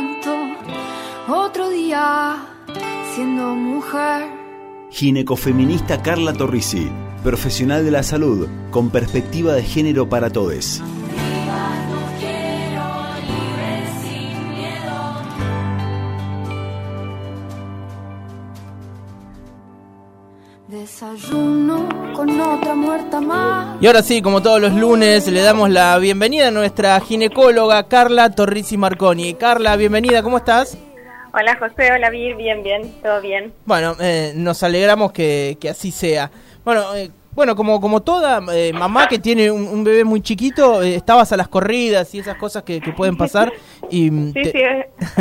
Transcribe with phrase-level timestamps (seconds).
[0.00, 0.34] levanto
[1.28, 2.36] otro día
[3.14, 4.28] siendo mujer.
[4.90, 6.90] Ginecofeminista Carla Torrisi,
[7.22, 10.82] profesional de la salud con perspectiva de género para todos.
[20.68, 22.89] Desayuno con otra más.
[23.80, 28.30] Y ahora sí, como todos los lunes, le damos la bienvenida a nuestra ginecóloga Carla
[28.30, 29.34] Torrisi Marconi.
[29.34, 30.76] Carla, bienvenida, ¿cómo estás?
[31.32, 33.54] Hola José, hola Vir, bien, bien, todo bien.
[33.64, 36.30] Bueno, eh, nos alegramos que, que así sea.
[36.62, 40.82] Bueno, eh, bueno, como, como toda eh, mamá que tiene un, un bebé muy chiquito,
[40.82, 43.50] eh, estabas a las corridas y esas cosas que, que pueden pasar.
[43.88, 44.62] Y, mm, Sí, te- sí,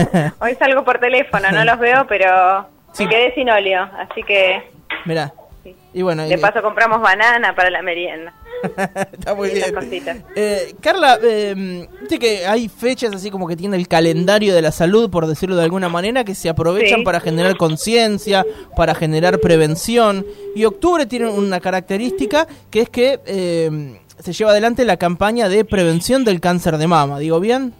[0.42, 3.06] hoy salgo por teléfono, no los veo, pero Sí.
[3.06, 4.64] me quedé sin óleo, así que
[5.06, 5.32] Mirá.
[5.64, 5.76] Sí.
[5.94, 8.34] Y bueno, de paso compramos banana para la merienda.
[9.14, 9.74] está muy bien.
[10.36, 14.72] Eh, Carla, eh, viste que hay fechas así como que tiene el calendario de la
[14.72, 17.06] salud, por decirlo de alguna manera, que se aprovechan Sí.
[17.06, 20.26] para generar conciencia, para generar prevención.
[20.56, 25.64] Y octubre tiene una característica que es que eh, se lleva adelante la campaña de
[25.66, 27.20] prevención del cáncer de mama.
[27.20, 27.74] ¿Digo bien?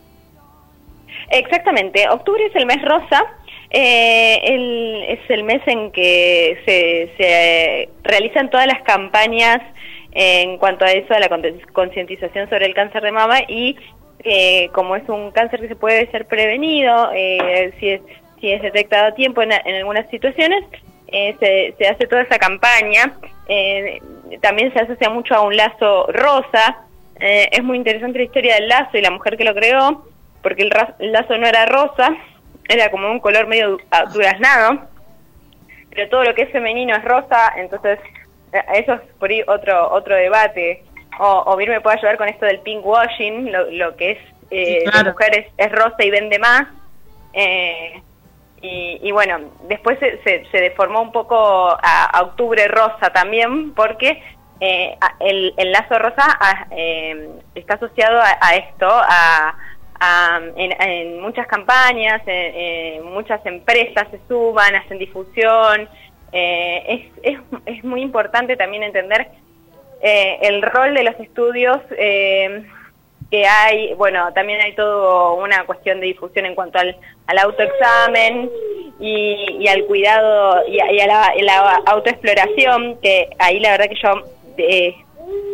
[1.32, 3.24] Exactamente, octubre es el mes rosa,
[3.70, 9.60] eh, el- es el mes en que se, se realizan todas las campañas
[10.12, 11.44] en cuanto a eso, a la con-
[11.74, 13.78] concientización sobre el cáncer de mama y
[14.24, 18.02] eh, como es un cáncer que se puede ser prevenido, eh, si, es,
[18.42, 20.64] si es detectado a tiempo en, en algunas situaciones,
[21.08, 23.14] eh, se, se hace toda esa campaña.
[23.48, 24.00] Eh,
[24.42, 26.84] también se asocia mucho a un lazo rosa.
[27.20, 30.06] Eh, es muy interesante la historia del lazo y la mujer que lo creó,
[30.42, 32.16] porque el, el lazo no era rosa,
[32.68, 33.82] era como un color medio du-
[34.14, 34.88] duraznado,
[35.90, 38.00] pero todo lo que es femenino es rosa, entonces
[38.74, 40.84] eso es por ahí otro otro debate.
[41.20, 44.18] O, o Vir me puede ayudar con esto del pink washing, lo, lo que es
[44.52, 45.06] eh, Sí, claro.
[45.06, 46.68] de mujeres es rosa y vende más.
[47.34, 48.02] Eh,
[48.62, 53.74] y, y bueno, después se, se, se deformó un poco a, a octubre rosa también,
[53.74, 54.22] porque
[54.60, 59.56] eh, a- el, el lazo rosa ah, eh, está asociado a, a esto, a,
[60.00, 65.88] a- en, en muchas campañas, en, en muchas empresas se suban, hacen difusión.
[66.32, 69.28] Eh, es, es, es muy importante también entender
[70.02, 72.64] eh, el rol de los estudios eh,
[73.32, 76.96] que hay, bueno, también hay todo una cuestión de difusión en cuanto al,
[77.28, 78.50] al autoexamen
[79.00, 84.00] y, y al cuidado y y a la, la autoexploración, que ahí la verdad que
[84.02, 84.24] yo
[84.58, 84.96] eh,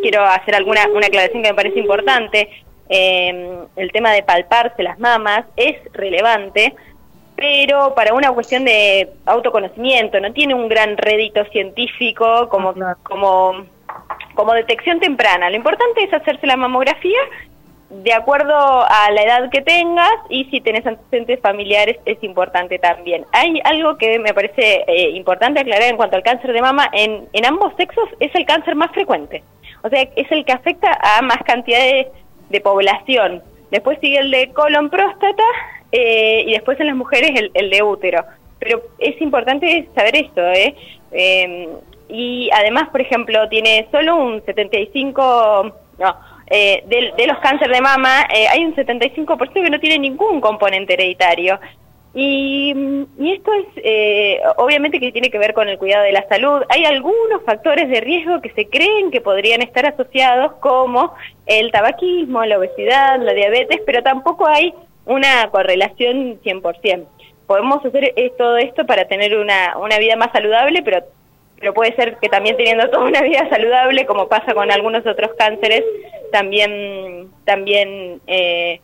[0.01, 2.49] quiero hacer alguna una aclaración que me parece importante.
[2.87, 6.75] Eh, el tema de palparse las mamas es relevante,
[7.35, 12.97] pero para una cuestión de autoconocimiento, no tiene un gran rédito científico como, Ah, claro.
[13.03, 13.65] como,
[14.35, 15.49] como detección temprana.
[15.49, 17.19] Lo importante es hacerse la mamografía
[17.89, 23.25] de acuerdo a la edad que tengas y si tenés antecedentes familiares es importante también.
[23.31, 27.27] Hay algo que me parece eh, importante aclarar en cuanto al cáncer de mama, en,
[27.31, 29.43] en ambos sexos es el cáncer más frecuente,
[29.83, 32.07] o sea, es el que afecta a más cantidad de,
[32.49, 33.43] de población.
[33.69, 35.43] Después sigue el de colon próstata
[35.91, 38.23] eh, y después en las mujeres el, el de útero.
[38.59, 40.75] Pero es importante saber esto, ¿eh?
[41.11, 41.69] Eh,
[42.07, 46.15] y además, por ejemplo, tiene solo un 75, no,
[46.47, 50.41] eh, de, de los cánceres de mama, eh, hay un 75% que no tiene ningún
[50.41, 51.59] componente hereditario.
[52.17, 52.73] Y,
[53.19, 56.61] y esto es, eh, obviamente que tiene que ver con el cuidado de la salud.
[56.69, 61.13] Hay algunos factores de riesgo que se creen que podrían estar asociados, como
[61.45, 64.73] el tabaquismo, la obesidad, la diabetes, pero tampoco hay
[65.05, 67.05] una correlación 100%.
[67.47, 71.03] Podemos hacer todo esto para tener una, una vida más saludable, pero,
[71.59, 75.31] pero puede ser que también teniendo toda una vida saludable, como pasa con algunos otros
[75.37, 75.83] cánceres,
[76.31, 78.81] también, también eh,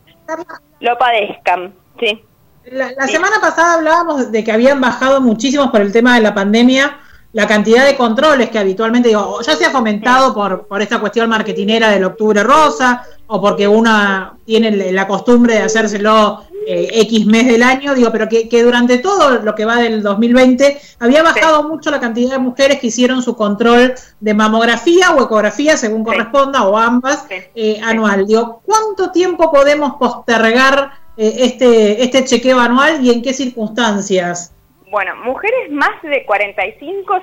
[0.80, 1.74] lo padezcan.
[2.00, 2.24] Sí.
[2.66, 6.36] La, la semana pasada hablábamos de que habían bajado muchísimos por el tema de la
[6.36, 7.00] pandemia
[7.34, 11.30] la cantidad de controles que habitualmente, digo, ya se ha fomentado por, por esta cuestión
[11.30, 17.48] marketinera del octubre rosa, o porque una tiene la costumbre de hacérselo eh, X mes
[17.48, 21.62] del año, digo, pero que, que, durante todo lo que va del 2020 había bajado
[21.62, 21.68] sí.
[21.70, 26.12] mucho la cantidad de mujeres que hicieron su control de mamografía o ecografía, según sí.
[26.12, 27.36] corresponda, o ambas, sí.
[27.56, 28.28] eh, anual.
[28.28, 34.54] Digo, ¿cuánto tiempo podemos postergar eh, este, este chequeo anual y en qué circunstancias?
[34.90, 37.22] Bueno, mujeres más de 45,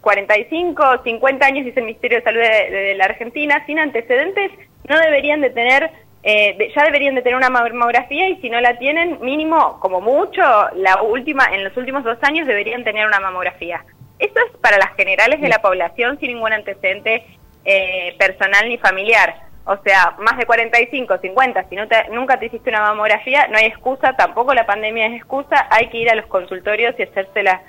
[0.00, 4.52] 45, 50 años, dice el Ministerio de Salud de, de la Argentina, sin antecedentes,
[4.88, 5.90] no deberían de tener,
[6.22, 10.42] eh, ya deberían de tener una mamografía y si no la tienen, mínimo, como mucho,
[10.74, 13.84] la última, en los últimos dos años deberían tener una mamografía.
[14.18, 17.24] Esto es para las generales de la población sin ningún antecedente
[17.64, 19.48] eh, personal ni familiar.
[19.64, 23.58] O sea, más de 45, 50, si no te, nunca te hiciste una mamografía, no
[23.58, 27.42] hay excusa, tampoco la pandemia es excusa, hay que ir a los consultorios y hacerse
[27.42, 27.60] la,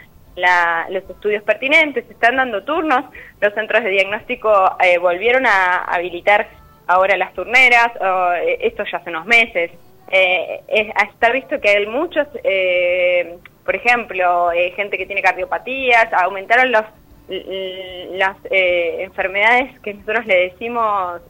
[0.90, 3.04] los estudios pertinentes, se están dando turnos,
[3.42, 6.48] los centros de diagnóstico eh, volvieron a habilitar
[6.90, 7.92] ahora las turneras,
[8.42, 9.72] eh, esto ya hace unos meses.
[10.12, 16.72] Eh, está visto que hay muchos, eh, por ejemplo, eh, gente que tiene cardiopatías, aumentaron
[16.72, 16.84] los,
[18.18, 21.22] las enfermedades que nosotros le decimos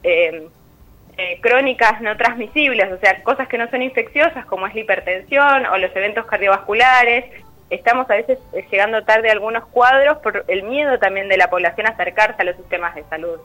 [1.42, 5.78] crónicas no transmisibles, o sea, cosas que no son infecciosas como es la hipertensión o
[5.78, 7.26] los eventos cardiovasculares.
[7.70, 8.40] Estamos a veces
[8.72, 12.46] llegando tarde a algunos cuadros por el miedo también de la población a acercarse a
[12.46, 13.42] los sistemas de salud.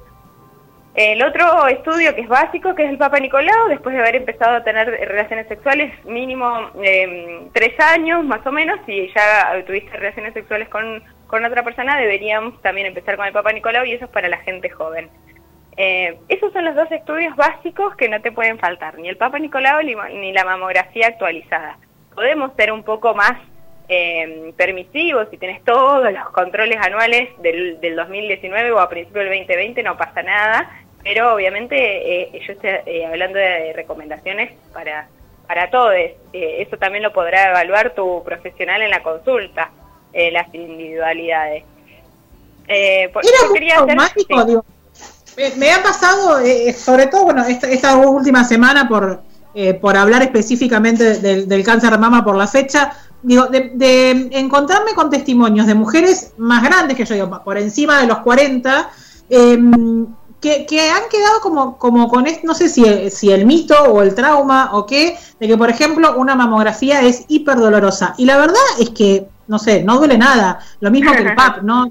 [0.94, 4.56] El otro estudio que es básico, que es el Papa Nicolau, después de haber empezado
[4.56, 10.34] a tener relaciones sexuales mínimo eh, tres años más o menos, si ya tuviste relaciones
[10.34, 14.10] sexuales con, con otra persona, deberíamos también empezar con el Papa Nicolau y eso es
[14.12, 15.10] para la gente joven.
[15.76, 19.40] Eh, esos son los dos estudios básicos que no te pueden faltar, ni el Papa
[19.40, 21.76] Nicolau ni, la mamografía actualizada.
[22.14, 23.32] Podemos ser un poco más
[23.88, 29.30] eh, permisivos, si tienes todos los controles anuales del, del 2019 o a principio del
[29.30, 30.70] 2020 no pasa nada,
[31.04, 35.06] pero obviamente eh, yo estoy eh, hablando de recomendaciones para,
[35.46, 35.92] para todos.
[35.92, 39.70] Eh, eso también lo podrá evaluar tu profesional en la consulta,
[40.14, 41.64] las individualidades.
[43.12, 44.64] Por, Era digo,
[45.58, 46.38] me, ha pasado,
[46.74, 49.22] sobre todo, bueno, esta, última semana por,
[49.80, 52.92] por hablar específicamente del, cáncer de mama por la fecha,
[53.22, 58.00] digo, de, de, encontrarme con testimonios de mujeres más grandes que yo, digo, por encima
[58.00, 58.90] de los 40,
[59.30, 59.58] eh,
[60.66, 64.70] que, han quedado como, como con, no sé si, si el mito o el trauma
[64.72, 68.14] o qué, de que, por ejemplo, una mamografía es hiper dolorosa.
[68.18, 70.60] Y la verdad es que, no sé, no duele nada.
[70.80, 71.90] Lo mismo que el PAP, no,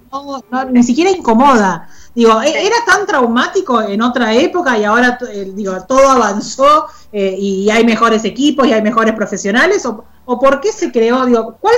[0.52, 1.90] no, ni siquiera incomoda.
[2.14, 7.36] Digo, e, era tan traumático en otra época y ahora, eh, digo, todo avanzó eh,
[7.38, 9.86] y hay mejores equipos y hay mejores profesionales.
[9.86, 11.76] O, o por qué se creó, digo, ¿cuál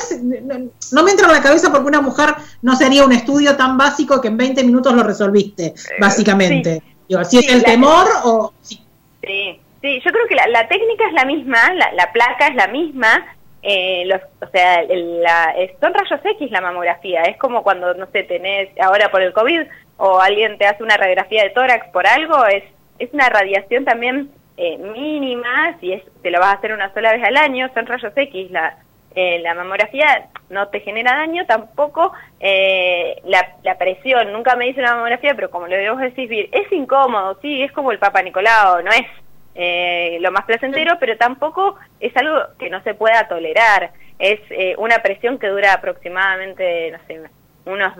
[0.91, 2.29] no, me entra en la cabeza porque una mujer
[2.61, 6.81] no sería un estudio tan básico que en 20 minutos lo resolviste, eh, básicamente.
[7.07, 8.53] Digo, si es el temor o...
[8.61, 8.81] Sí.
[9.21, 13.25] sí, yo creo que la, técnica es la misma, la, placa es la misma,
[13.63, 18.23] eh, los, o sea, la, son rayos X la mamografía, es como cuando, no sé,
[18.23, 19.61] tenés ahora por el COVID
[19.97, 22.63] o alguien te hace una radiografía de tórax por algo, es,
[22.99, 27.11] es una radiación también eh, mínima, si es, te lo vas a hacer una sola
[27.11, 28.77] vez al año, son rayos X, la,
[29.15, 34.81] eh, la mamografía no te genera daño, tampoco eh, la, la, presión, nunca me dice
[34.81, 38.83] una mamografía, pero como lo debemos decir, es incómodo, sí, es como el Papa Nicolau,
[38.83, 39.07] no es
[39.55, 44.75] eh, lo más placentero, pero tampoco es algo que no se pueda tolerar, es eh,
[44.77, 47.21] una presión que dura aproximadamente, no sé,
[47.65, 47.93] unos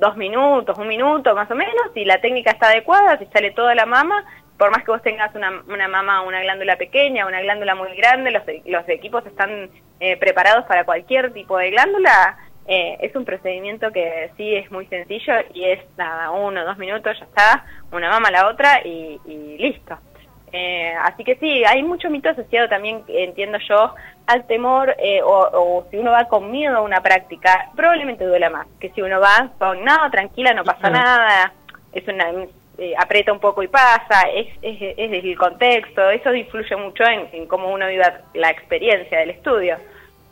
[0.00, 3.74] dos minutos, un minuto más o menos, si la técnica está adecuada, si sale toda
[3.74, 4.24] la mama,
[4.62, 8.30] por más que vos tengas una, una mama, una glándula pequeña, una glándula muy grande,
[8.30, 9.68] los, los equipos están
[9.98, 12.38] eh, preparados para cualquier tipo de glándula,
[12.68, 16.78] eh, es un procedimiento que sí es muy sencillo y es nada, uno o dos
[16.78, 19.18] minutos, ya está, una mama a la otra y,
[19.58, 19.98] listo.
[20.52, 23.96] Eh, así que sí, hay mucho mito asociado también, entiendo yo,
[24.28, 24.94] al temor
[25.24, 29.02] o, o, si uno va con miedo a una práctica, probablemente duela más que si
[29.02, 31.52] uno va con, no, tranquila, no pasa nada,
[31.92, 32.30] es una,
[32.82, 37.46] eh, aprieta un poco y pasa, es, es, es, el contexto, eso influye mucho en,
[37.46, 38.02] cómo uno vive
[38.34, 39.76] la experiencia del estudio.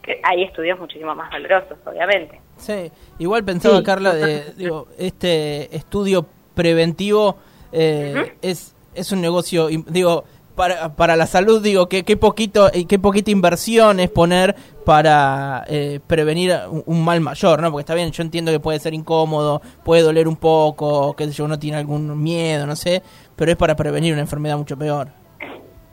[0.02, 2.40] Que hay estudios muchísimo más dolorosos, obviamente.
[2.57, 2.90] Sí,
[3.21, 6.26] igual pensaba Carla, de, digo, este estudio
[6.57, 7.38] preventivo
[7.71, 10.25] eh, es, es un negocio, digo,
[10.57, 14.57] para, para la salud, digo, que qué poquito y qué poquita inversión es poner
[14.90, 16.52] para eh, prevenir
[16.85, 17.70] un, mal mayor, ¿no?
[17.70, 21.61] Porque está bien, yo entiendo que puede ser incómodo, puede doler un poco, que uno
[21.61, 23.00] tiene algún miedo, no sé,
[23.37, 25.06] pero es para prevenir una enfermedad mucho peor.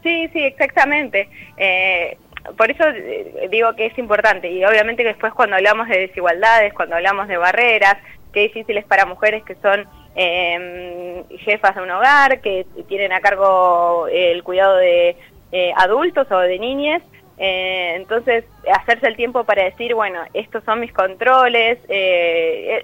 [0.02, 1.30] Sí, sí, exactamente.
[1.58, 2.18] Eh,
[2.58, 6.96] por eso eh, digo que es importante y obviamente después cuando hablamos de desigualdades, cuando
[6.96, 7.98] hablamos de barreras,
[8.34, 9.86] qué difíciles para mujeres que son
[10.16, 15.16] eh, jefas de un hogar, que tienen a cargo el cuidado de
[15.52, 17.04] eh, adultos o de niñas.
[17.38, 22.84] Eh, entonces, hacerse el tiempo para decir, bueno, estos son mis controles, eh,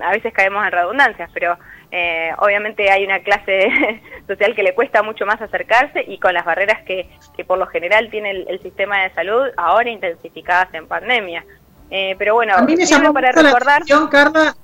[0.00, 1.58] a veces caemos en redundancias, pero
[2.38, 3.68] obviamente hay una clase
[4.26, 7.06] social que le cuesta mucho más acercarse y con las barreras que,
[7.36, 11.44] que por lo general tiene el, sistema de salud, ahora intensificadas en pandemia.
[12.18, 13.82] pero bueno, a mí me llamó para recordar...
[14.10, 14.54] Carla,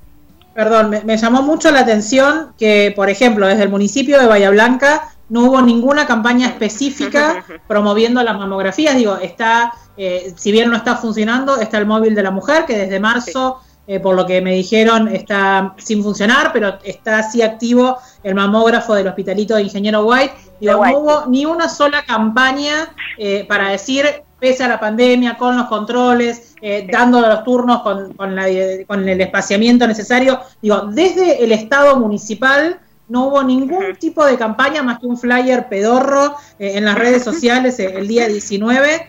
[0.58, 5.12] Perdón, me, llamó mucho la atención que, por ejemplo, desde el municipio de Bahía Blanca
[5.28, 8.96] no hubo ninguna campaña específica promoviendo las mamografías.
[8.96, 12.76] Digo, está, eh, si bien no está funcionando, está el móvil de la mujer, que
[12.76, 17.96] desde marzo eh, por lo que me dijeron, está sin funcionar, pero está así activo
[18.22, 20.34] el mamógrafo del hospitalito de Ingeniero White.
[20.60, 24.04] Digo, no hubo ni una sola campaña eh, para decir,
[24.38, 28.44] pese a la pandemia, con los controles, eh, dando los turnos con, con, la,
[28.86, 30.38] con el espaciamiento necesario.
[30.60, 35.68] Digo, desde el Estado municipal no hubo ningún tipo de campaña más que un flyer
[35.68, 39.08] pedorro eh, en las redes sociales el día 19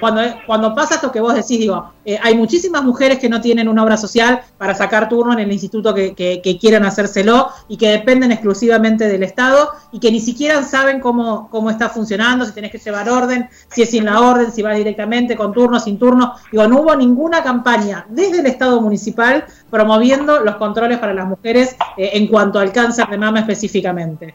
[0.00, 3.68] cuando, cuando pasa esto que vos decís, digo, eh, hay muchísimas mujeres que no tienen
[3.68, 7.88] una obra social para sacar turno en el instituto que, que, quieran hacérselo y que
[7.88, 12.70] dependen exclusivamente del Estado y que ni siquiera saben cómo, cómo está funcionando, si tenés
[12.70, 16.34] que llevar orden, si es sin la orden, si vas directamente con turno, sin turno.
[16.52, 21.76] Digo, no hubo ninguna campaña desde el Estado municipal promoviendo los controles para las mujeres
[21.96, 24.34] eh, en cuanto al cáncer de mama específicamente.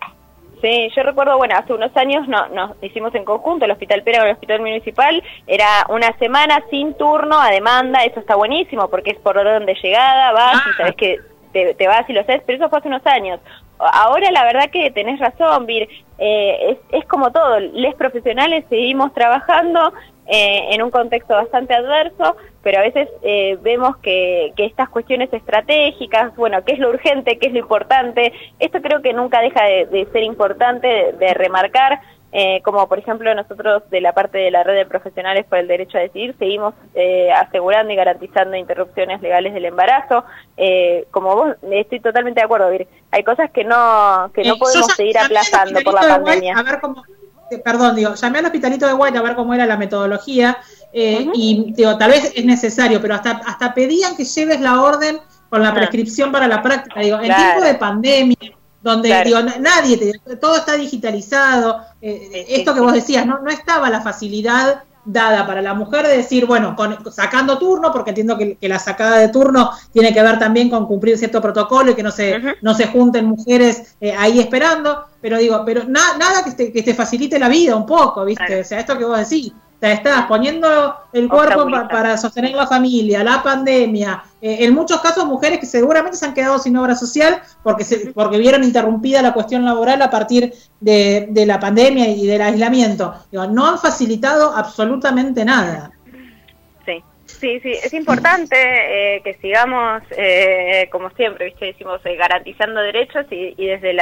[0.66, 4.18] Sí, yo recuerdo, bueno, hace unos años no, nos hicimos en conjunto el Hospital Pera
[4.18, 9.12] con el Hospital Municipal, era una semana sin turno a demanda, eso está buenísimo porque
[9.12, 10.74] es por orden de llegada, vas y ah.
[10.78, 11.20] sabes que
[11.54, 13.40] te, vas y lo sabes, pero eso fue hace unos años.
[13.78, 19.14] Ahora la verdad que tenés razón, Vir, eh, es, es como todo, les profesionales seguimos
[19.14, 19.94] trabajando,
[20.28, 25.32] eh, en un contexto bastante adverso, pero a veces eh, vemos que, que, estas cuestiones
[25.32, 29.64] estratégicas, bueno, qué es lo urgente, qué es lo importante, esto creo que nunca deja
[29.64, 32.02] de, ser importante, de, remarcar,
[32.32, 35.68] eh, como por ejemplo nosotros de la parte de la red de profesionales por el
[35.68, 36.74] derecho a decidir, seguimos
[37.36, 40.26] asegurando y garantizando interrupciones legales del embarazo,
[41.12, 42.70] como vos, estoy totalmente de acuerdo,
[43.12, 46.58] hay cosas que no, que no podemos seguir aplazando por la pandemia.
[46.58, 47.15] A ver cómo eh,
[47.64, 50.58] perdón, digo, llamé al hospitalito de White a ver cómo era la metodología
[50.92, 55.20] eh, y digo, tal vez es necesario, pero hasta, hasta pedían que lleves la orden
[55.50, 55.74] con la ah.
[55.74, 57.00] prescripción para la práctica.
[57.00, 58.38] Digo, en tiempo de pandemia,
[58.82, 64.02] donde digo, nadie, todo está digitalizado, eh, esto que vos decías, no, no estaba la
[64.02, 68.80] facilidad dada para la mujer de decir, bueno, con, sacando turno, porque entiendo que, la
[68.80, 72.42] sacada de turno tiene que ver también con cumplir cierto protocolo y que no se,
[72.62, 76.94] no se junten mujeres eh, ahí esperando, pero digo, pero nada que te, que te
[76.94, 78.62] facilite la vida un poco, ¿viste?
[78.62, 79.54] O sea, esto que vos decís,
[79.94, 85.60] estás poniendo el cuerpo para sostener la familia, la pandemia, eh, en muchos casos mujeres
[85.60, 89.66] que seguramente se han quedado sin obra social porque, se, porque vieron interrumpida la cuestión
[89.66, 93.14] laboral a partir de, la pandemia y del aislamiento.
[93.32, 95.92] no han facilitado absolutamente nada.
[96.86, 101.66] Sí, sí, sí, es importante eh, que sigamos, eh, como siempre, ¿viste?
[101.66, 103.94] decimos, garantizando derechos y, y desde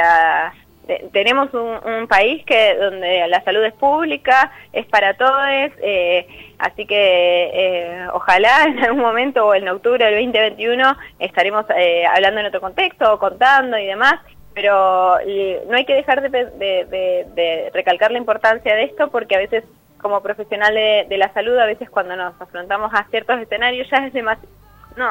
[1.12, 6.26] tenemos un, país que donde la salud es pública, es para todos, eh,
[6.58, 12.40] así que eh, ojalá en algún momento o en octubre del 2021 estaremos eh, hablando
[12.40, 14.20] en otro contexto, contando y demás,
[14.54, 15.18] pero
[15.68, 19.64] no hay que dejar de, recalcar la importancia de esto porque a veces
[19.98, 24.12] como profesional de, la salud, a veces cuando nos afrontamos a ciertos escenarios ya es
[24.12, 24.52] demasiado...
[24.96, 25.10] No,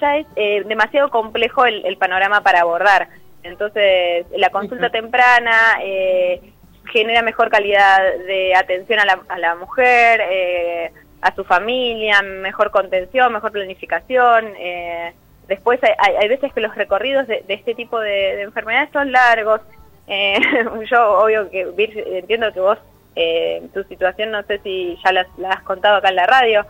[0.00, 3.06] ya es demasiado complejo el panorama para abordar.
[3.42, 6.40] Entonces, la consulta temprana eh,
[6.92, 10.92] genera mejor calidad de atención a la, a la mujer, eh,
[11.22, 14.52] a su familia, mejor contención, mejor planificación.
[14.58, 15.14] Eh,
[15.48, 19.60] después hay, hay, veces que los recorridos de, este tipo de, enfermedades son largos.
[20.90, 21.72] yo, obvio que
[22.18, 22.78] entiendo que vos,
[23.72, 26.66] tu situación, no sé si ya la, la has contado acá en la radio.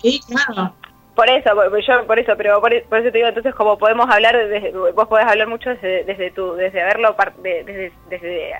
[0.00, 0.74] Sí, claro.
[1.18, 4.70] Por eso, yo por eso, pero por, eso te digo, entonces como podemos hablar, desde,
[4.70, 8.52] vos podés hablar mucho desde, desde tu, desde verlo, desde, desde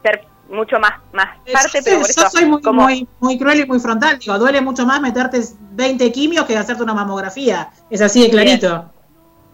[0.00, 3.80] ser mucho más más parte, pero por yo soy muy, muy, muy cruel y muy
[3.80, 5.40] frontal, digo, duele mucho más meterte
[5.72, 8.92] 20 quimios que hacerte una mamografía, es así de clarito.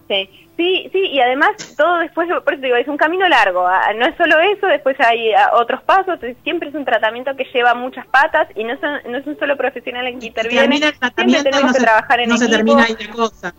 [0.06, 0.28] Sí,
[0.60, 4.04] Sí, sí, y además todo después, por eso digo, es un camino largo, ah, no
[4.04, 8.06] es solo eso, después hay ah, otros pasos, siempre es un tratamiento que lleva muchas
[8.08, 11.82] patas y no, son, no es un solo profesional en que interviene, siempre tenemos que
[11.82, 13.54] trabajar en no se termina ahí la cosa.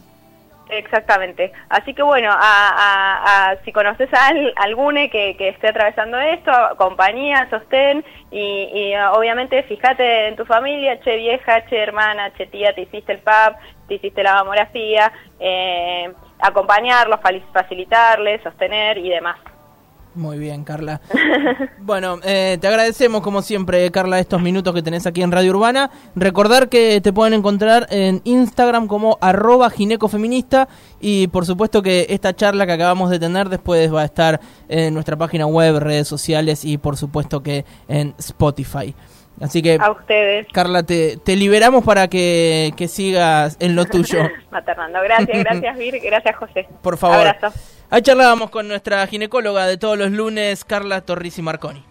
[0.69, 1.51] Exactamente.
[1.69, 8.05] Así que bueno, a, si conoces a alguno que, que, esté atravesando esto, compañía, sostén
[8.29, 13.19] y, obviamente fíjate en tu familia, che vieja, che hermana, che tía, te hiciste el
[13.19, 17.19] PAP, te hiciste la mamografía, eh, acompañarlos,
[17.53, 19.37] facilitarles, sostener y demás.
[20.13, 20.99] Muy bien, Carla.
[21.79, 25.89] bueno, eh, te agradecemos como siempre, Carla, estos minutos que tenés aquí en Radio Urbana.
[26.15, 30.67] Recordar que te pueden encontrar en Instagram como arroba ginecofeminista
[30.99, 34.93] y por supuesto que esta charla que acabamos de tener después va a estar en
[34.93, 38.93] nuestra página web, redes sociales y por supuesto que en Spotify.
[39.41, 40.47] Así que, a ustedes.
[40.53, 44.19] Carla, te, te liberamos para que, que sigas en lo tuyo.
[44.51, 44.99] Maternando.
[45.01, 45.99] Gracias, gracias, Vir.
[46.01, 46.67] Gracias, José.
[46.81, 47.27] Por favor.
[47.27, 47.51] Abrazo.
[47.89, 51.90] Ahí charlábamos con nuestra ginecóloga de todos los lunes, Carla Torrisi Marconi.